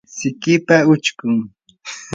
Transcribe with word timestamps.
sikipa 0.15 0.77
uchkun 0.93 1.35